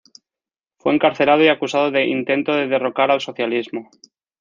[0.79, 3.91] Fue encarcelado y acusado de "intento de derrocar al socialismo".